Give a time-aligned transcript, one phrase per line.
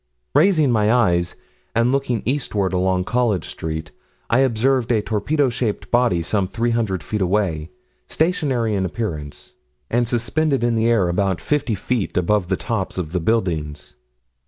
[0.33, 1.35] Raising my eyes,
[1.75, 3.91] and looking eastward along College Street,
[4.31, 7.69] I observed a torpedo shaped body, some 300 feet away,
[8.07, 9.53] stationary in appearance,
[9.91, 13.93] and suspended in the air, about 50 feet above the tops of the buildings.